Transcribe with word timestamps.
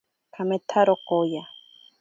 Kametsaro 0.33 0.95
kooya. 1.07 1.43